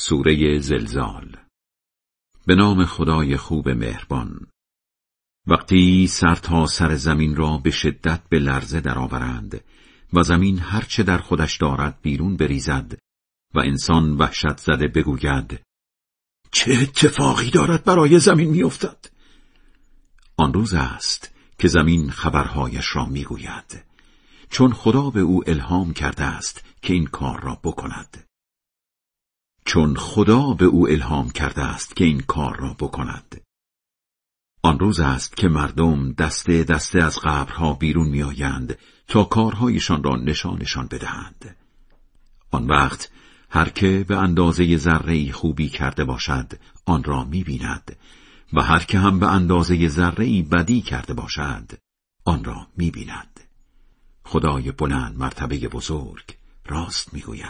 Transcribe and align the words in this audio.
سوره 0.00 0.58
زلزال. 0.58 1.36
به 2.46 2.54
نام 2.54 2.84
خدای 2.84 3.36
خوب 3.36 3.68
مهربان. 3.68 4.46
وقتی 5.46 6.06
سر 6.06 6.34
تا 6.34 6.66
سر 6.66 6.94
زمین 6.94 7.36
را 7.36 7.58
به 7.58 7.70
شدت 7.70 8.28
به 8.28 8.38
لرزه 8.38 8.80
درآورند 8.80 9.64
و 10.12 10.22
زمین 10.22 10.58
هرچه 10.58 11.02
در 11.02 11.18
خودش 11.18 11.56
دارد 11.56 11.98
بیرون 12.02 12.36
بریزد 12.36 12.98
و 13.54 13.60
انسان 13.60 14.16
وحشت 14.16 14.56
زده 14.56 14.88
بگوید 14.88 15.60
چه 16.50 16.72
اتفاقی 16.82 17.50
دارد 17.50 17.84
برای 17.84 18.18
زمین 18.18 18.50
میافتد؟ 18.50 19.06
آن 20.36 20.52
روز 20.52 20.74
است 20.74 21.34
که 21.58 21.68
زمین 21.68 22.10
خبرهایش 22.10 22.96
را 22.96 23.06
می‌گوید 23.06 23.84
چون 24.50 24.72
خدا 24.72 25.10
به 25.10 25.20
او 25.20 25.50
الهام 25.50 25.92
کرده 25.92 26.24
است 26.24 26.64
که 26.82 26.94
این 26.94 27.06
کار 27.06 27.40
را 27.40 27.60
بکند. 27.64 28.27
چون 29.68 29.96
خدا 29.96 30.54
به 30.54 30.64
او 30.64 30.88
الهام 30.88 31.30
کرده 31.30 31.62
است 31.62 31.96
که 31.96 32.04
این 32.04 32.20
کار 32.20 32.56
را 32.56 32.76
بکند. 32.80 33.40
آن 34.62 34.78
روز 34.78 35.00
است 35.00 35.36
که 35.36 35.48
مردم 35.48 36.12
دسته 36.12 36.64
دسته 36.64 37.02
از 37.02 37.18
قبرها 37.18 37.74
بیرون 37.74 38.08
میآیند 38.08 38.78
تا 39.08 39.24
کارهایشان 39.24 40.02
را 40.02 40.16
نشانشان 40.16 40.86
بدهند. 40.86 41.56
آن 42.50 42.66
وقت 42.66 43.10
هر 43.50 43.68
که 43.68 44.04
به 44.08 44.16
اندازه 44.16 44.76
ذره 44.76 45.32
خوبی 45.32 45.68
کرده 45.68 46.04
باشد 46.04 46.52
آن 46.84 47.04
را 47.04 47.24
می‌بیند 47.24 47.96
و 48.52 48.62
هر 48.62 48.84
که 48.84 48.98
هم 48.98 49.18
به 49.18 49.26
اندازه 49.26 49.88
ذره 49.88 50.42
بدی 50.42 50.80
کرده 50.80 51.14
باشد 51.14 51.72
آن 52.24 52.44
را 52.44 52.66
می‌بیند. 52.76 53.40
خدای 54.24 54.72
بلند 54.72 55.18
مرتبه 55.18 55.58
بزرگ 55.58 56.24
راست 56.66 57.14
می‌گوید. 57.14 57.46